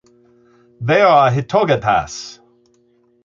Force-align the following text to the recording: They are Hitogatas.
They 0.79 1.01
are 1.01 1.29
Hitogatas. 1.29 2.39